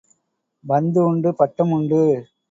[0.63, 2.01] பந்து உண்டு, பட்டம் உண்டு.